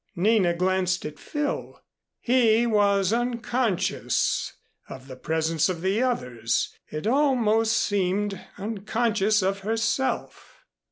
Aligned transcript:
Nina 0.15 0.55
glanced 0.55 1.05
at 1.05 1.19
Phil. 1.19 1.79
He 2.19 2.65
was 2.65 3.13
unconscious 3.13 4.51
of 4.89 5.05
the 5.07 5.15
presence 5.15 5.69
of 5.69 5.81
the 5.81 6.01
others 6.01 6.75
it 6.87 7.05
almost 7.05 7.77
seemed, 7.77 8.41
unconscious 8.57 9.43
of 9.43 9.59
herself. 9.59 10.63